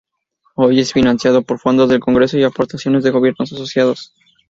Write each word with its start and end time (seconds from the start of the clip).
Hoy, 0.55 0.79
es 0.79 0.93
financiado 0.93 1.43
por 1.43 1.59
fondos 1.59 1.87
del 1.87 1.99
congreso 1.99 2.35
y 2.35 2.43
aportaciones 2.43 3.03
de 3.03 3.11
los 3.11 3.19
gobiernos 3.19 3.53
asociados. 3.53 4.15